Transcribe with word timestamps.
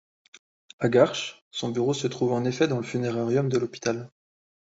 À 0.79 0.89
Garches, 0.89 1.45
son 1.51 1.69
bureau 1.69 1.93
se 1.93 2.07
trouve 2.07 2.31
en 2.33 2.43
effet 2.45 2.67
dans 2.67 2.77
le 2.77 2.81
funérarium 2.83 3.49
de 3.49 3.59
l'hôpital. 3.59 4.09